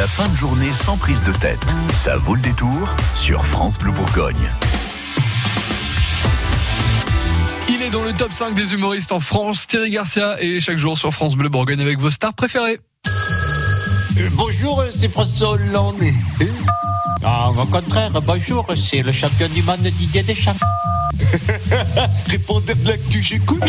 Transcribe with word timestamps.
La 0.00 0.06
fin 0.06 0.26
de 0.30 0.34
journée 0.34 0.72
sans 0.72 0.96
prise 0.96 1.22
de 1.24 1.32
tête. 1.34 1.60
Ça 1.92 2.16
vaut 2.16 2.34
le 2.34 2.40
détour 2.40 2.96
sur 3.14 3.44
France 3.44 3.76
Bleu 3.76 3.92
Bourgogne. 3.92 4.50
Il 7.68 7.82
est 7.82 7.90
dans 7.90 8.02
le 8.02 8.14
top 8.14 8.32
5 8.32 8.54
des 8.54 8.72
humoristes 8.72 9.12
en 9.12 9.20
France, 9.20 9.66
Thierry 9.66 9.90
Garcia, 9.90 10.42
et 10.42 10.58
chaque 10.58 10.78
jour 10.78 10.96
sur 10.96 11.12
France 11.12 11.34
Bleu 11.34 11.50
Bourgogne 11.50 11.82
avec 11.82 12.00
vos 12.00 12.08
stars 12.08 12.32
préférées. 12.32 12.80
Euh, 14.16 14.30
bonjour, 14.32 14.82
c'est 14.88 15.10
François 15.10 15.50
Hollande. 15.50 16.02
Ah, 17.22 17.50
au 17.50 17.66
contraire, 17.66 18.22
bonjour, 18.22 18.72
c'est 18.76 19.02
le 19.02 19.12
champion 19.12 19.48
du 19.50 19.62
monde 19.62 19.80
Didier 19.80 20.22
Deschamps. 20.22 20.56
Répondez 22.26 22.72
de 22.72 22.88
l'actu, 22.88 23.22
j'écoute. 23.22 23.62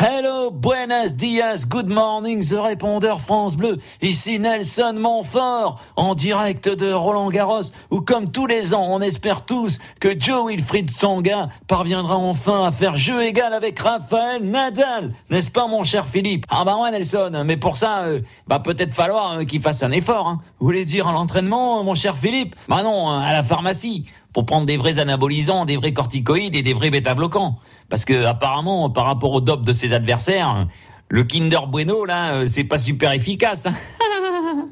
Hello, 0.00 0.52
buenos 0.52 1.16
dias, 1.16 1.66
good 1.68 1.88
morning, 1.88 2.40
the 2.40 2.52
répondeur 2.52 3.20
France 3.20 3.56
Bleu. 3.56 3.78
Ici 4.00 4.38
Nelson 4.38 4.94
Montfort, 4.96 5.80
en 5.96 6.14
direct 6.14 6.68
de 6.68 6.92
Roland 6.92 7.30
Garros, 7.30 7.72
où 7.90 8.00
comme 8.00 8.30
tous 8.30 8.46
les 8.46 8.74
ans, 8.74 8.86
on 8.88 9.00
espère 9.00 9.44
tous 9.44 9.78
que 9.98 10.10
Joe 10.16 10.46
Wilfried 10.46 10.88
Tsonga 10.88 11.48
parviendra 11.66 12.16
enfin 12.16 12.62
à 12.64 12.70
faire 12.70 12.94
jeu 12.94 13.24
égal 13.24 13.52
avec 13.52 13.76
Raphaël 13.80 14.44
Nadal. 14.44 15.14
N'est-ce 15.30 15.50
pas, 15.50 15.66
mon 15.66 15.82
cher 15.82 16.06
Philippe? 16.06 16.46
Ah 16.48 16.62
bah 16.64 16.76
ouais, 16.80 16.92
Nelson, 16.92 17.42
mais 17.44 17.56
pour 17.56 17.74
ça, 17.74 18.02
euh, 18.02 18.20
bah 18.46 18.60
peut-être 18.60 18.94
falloir 18.94 19.32
euh, 19.32 19.44
qu'il 19.44 19.60
fasse 19.60 19.82
un 19.82 19.90
effort. 19.90 20.28
Hein. 20.28 20.40
Vous 20.60 20.66
voulez 20.66 20.84
dire 20.84 21.08
à 21.08 21.12
l'entraînement, 21.12 21.82
mon 21.82 21.94
cher 21.96 22.16
Philippe? 22.16 22.54
Bah 22.68 22.84
non, 22.84 23.10
à 23.10 23.32
la 23.32 23.42
pharmacie 23.42 24.04
pour 24.32 24.46
prendre 24.46 24.66
des 24.66 24.76
vrais 24.76 24.98
anabolisants, 24.98 25.64
des 25.64 25.76
vrais 25.76 25.92
corticoïdes 25.92 26.54
et 26.54 26.62
des 26.62 26.72
vrais 26.72 26.90
bêta-bloquants. 26.90 27.56
Parce 27.88 28.04
que 28.04 28.24
apparemment, 28.24 28.90
par 28.90 29.06
rapport 29.06 29.32
au 29.32 29.40
dope 29.40 29.64
de 29.64 29.72
adversaires, 29.92 30.66
le 31.08 31.24
Kinder 31.24 31.66
Bueno, 31.68 32.04
là, 32.04 32.34
euh, 32.34 32.46
c'est 32.46 32.64
pas 32.64 32.78
super 32.78 33.12
efficace. 33.12 33.66
hein. 33.66 33.74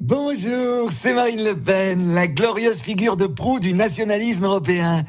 Bonjour, 0.00 0.90
c'est 0.90 1.12
Marine 1.12 1.42
Le 1.42 1.60
Pen, 1.60 2.14
la 2.14 2.28
glorieuse 2.28 2.80
figure 2.80 3.16
de 3.16 3.26
proue 3.26 3.58
du 3.58 3.74
nationalisme 3.74 4.44
européen. 4.44 5.04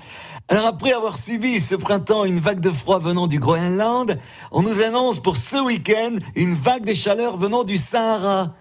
Alors 0.48 0.66
après 0.66 0.94
avoir 0.94 1.16
subi 1.16 1.60
ce 1.62 1.76
printemps 1.76 2.26
une 2.26 2.40
vague 2.40 2.60
de 2.60 2.72
froid 2.72 2.98
venant 2.98 3.28
du 3.28 3.38
Groenland, 3.40 4.18
on 4.52 4.64
nous 4.64 4.82
annonce 4.82 5.20
pour 5.20 5.38
ce 5.38 5.58
week-end 5.64 6.16
une 6.36 6.56
vague 6.56 6.86
de 6.86 6.96
chaleur 6.96 7.38
venant 7.38 7.64
du 7.64 7.78
Sahara. 7.78 8.56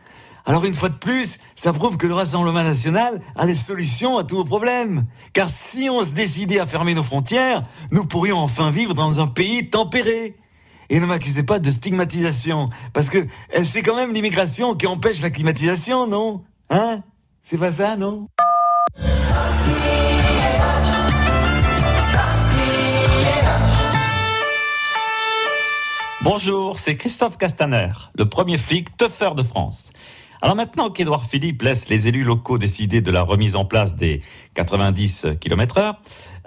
Alors 0.44 0.66
une 0.66 0.74
fois 0.74 0.90
de 0.90 0.98
plus, 0.98 1.38
ça 1.56 1.72
prouve 1.72 1.96
que 1.96 2.06
le 2.06 2.12
Rassemblement 2.14 2.62
national 2.62 3.20
a 3.34 3.46
les 3.46 3.54
solutions 3.54 4.18
à 4.18 4.24
tous 4.24 4.36
vos 4.36 4.44
problèmes. 4.44 5.06
Car 5.32 5.48
si 5.48 5.88
on 5.90 6.04
se 6.04 6.12
décidait 6.12 6.58
à 6.58 6.66
fermer 6.66 6.92
nos 6.94 7.02
frontières, 7.02 7.62
nous 7.90 8.04
pourrions 8.04 8.38
enfin 8.38 8.70
vivre 8.70 8.92
dans 8.92 9.20
un 9.20 9.26
pays 9.26 9.70
tempéré. 9.70 10.36
Et 10.90 11.00
ne 11.00 11.06
m'accusez 11.06 11.42
pas 11.42 11.58
de 11.58 11.70
stigmatisation, 11.70 12.70
parce 12.94 13.10
que 13.10 13.18
euh, 13.18 13.64
c'est 13.64 13.82
quand 13.82 13.94
même 13.94 14.14
l'immigration 14.14 14.74
qui 14.74 14.86
empêche 14.86 15.20
la 15.20 15.28
climatisation, 15.28 16.06
non? 16.06 16.44
Hein? 16.70 17.02
C'est 17.42 17.58
pas 17.58 17.72
ça, 17.72 17.96
non? 17.96 18.28
Bonjour, 26.22 26.78
c'est 26.78 26.96
Christophe 26.96 27.36
Castaner, 27.36 27.92
le 28.16 28.26
premier 28.26 28.56
flic 28.56 28.96
teufeur 28.96 29.34
de 29.34 29.42
France. 29.42 29.92
Alors 30.40 30.56
maintenant 30.56 30.88
qu'Édouard 30.88 31.24
Philippe 31.24 31.62
laisse 31.62 31.90
les 31.90 32.08
élus 32.08 32.24
locaux 32.24 32.56
décider 32.56 33.02
de 33.02 33.10
la 33.10 33.22
remise 33.22 33.56
en 33.56 33.66
place 33.66 33.94
des 33.94 34.22
90 34.54 35.26
km 35.38 35.78
heure, 35.78 36.00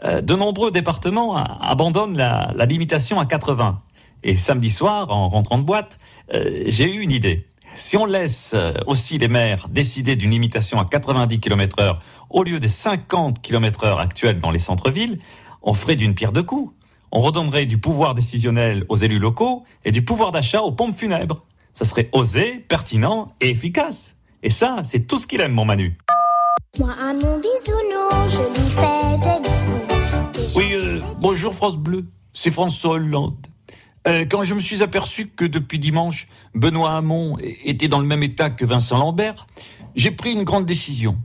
euh, 0.04 0.22
de 0.22 0.34
nombreux 0.34 0.72
départements 0.72 1.38
abandonnent 1.38 2.18
la 2.18 2.66
limitation 2.66 3.20
à 3.20 3.28
80. 3.28 3.80
Et 4.24 4.36
samedi 4.36 4.70
soir, 4.70 5.10
en 5.10 5.30
rentrant 5.30 5.58
de 5.58 5.64
boîte, 5.64 5.98
euh, 6.34 6.64
j'ai 6.68 6.94
eu 6.94 7.02
une 7.02 7.12
idée. 7.12 7.48
Si 7.76 7.98
on 7.98 8.06
laisse 8.06 8.52
euh, 8.54 8.74
aussi 8.86 9.18
les 9.18 9.28
maires 9.28 9.68
décider 9.70 10.16
d'une 10.16 10.32
limitation 10.32 10.80
à 10.80 10.86
90 10.86 11.40
km 11.40 11.82
heure 11.82 12.00
au 12.30 12.44
lieu 12.44 12.60
des 12.60 12.68
50 12.68 13.42
km 13.42 13.86
heure 13.86 14.00
actuels 14.00 14.40
dans 14.40 14.52
les 14.52 14.60
centres-villes, 14.60 15.20
on 15.62 15.74
ferait 15.74 15.96
d'une 15.96 16.14
pierre 16.14 16.32
deux 16.32 16.44
coups. 16.44 16.74
On 17.12 17.20
redonnerait 17.20 17.66
du 17.66 17.78
pouvoir 17.78 18.14
décisionnel 18.14 18.86
aux 18.90 18.98
élus 18.98 19.20
locaux 19.20 19.64
et 19.86 19.92
du 19.92 20.04
pouvoir 20.04 20.32
d'achat 20.32 20.62
aux 20.62 20.72
pompes 20.72 20.96
funèbres. 20.96 21.44
Ça 21.74 21.86
serait 21.86 22.10
osé, 22.14 22.64
pertinent 22.68 23.30
et 23.42 23.50
efficace. 23.50 24.16
Et 24.44 24.50
ça, 24.50 24.78
c'est 24.84 25.08
tout 25.08 25.18
ce 25.18 25.28
qu'il 25.28 25.42
aime, 25.42 25.54
mon 25.54 25.66
Manu. 25.66 25.98
Moi 26.80 26.92
à 26.92 27.14
mon 27.14 27.40
bisounours, 27.40 28.30
je 28.30 28.62
lui 28.62 28.70
fais 28.70 29.18
des 29.18 29.40
bisous. 29.44 30.54
Des 30.54 30.58
Oui, 30.58 30.74
euh, 30.74 31.02
bonjour 31.20 31.54
France 31.54 31.78
Bleu, 31.78 32.06
c'est 32.32 32.52
François 32.52 32.92
Hollande. 32.92 33.36
Euh, 34.08 34.26
quand 34.26 34.44
je 34.44 34.54
me 34.54 34.60
suis 34.60 34.82
aperçu 34.82 35.28
que 35.28 35.46
depuis 35.46 35.80
dimanche, 35.80 36.28
Benoît 36.56 36.98
Hamon 36.98 37.38
était 37.64 37.88
dans 37.88 38.00
le 38.00 38.08
même 38.08 38.24
état 38.24 38.50
que 38.50 38.66
Vincent 38.66 38.98
Lambert, 38.98 39.48
j'ai 39.96 40.12
pris 40.12 40.34
une 40.34 40.44
grande 40.44 40.66
décision. 40.66 41.18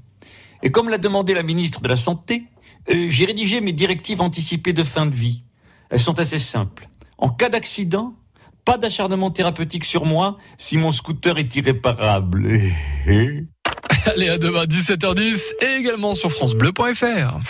Et 0.63 0.71
comme 0.71 0.89
l'a 0.89 0.99
demandé 0.99 1.35
la 1.35 1.43
ministre 1.43 1.81
de 1.81 1.89
la 1.89 1.97
Santé, 1.97 2.45
euh, 2.91 3.07
j'ai 3.09 3.25
rédigé 3.25 3.61
mes 3.61 3.73
directives 3.73 4.21
anticipées 4.21 4.73
de 4.73 4.85
fin 4.85 5.07
de 5.07 5.15
vie. 5.15 5.43
Elles 5.91 6.01
sont 6.01 6.19
assez 6.19 6.39
simples. 6.39 6.89
En 7.19 7.29
cas 7.31 7.49
d'accident, 7.49 8.15
pas 8.65 8.77
d'acharnement 8.77 9.31
thérapeutique 9.31 9.85
sur 9.85 10.05
moi 10.05 10.37
si 10.59 10.77
mon 10.77 10.91
scooter 10.91 11.39
est 11.39 11.55
irréparable. 11.57 12.47
Allez, 14.07 14.29
à 14.29 14.39
demain 14.39 14.65
17h10 14.65 15.53
et 15.63 15.79
également 15.79 16.15
sur 16.15 16.31
FranceBleu.fr. 16.31 17.41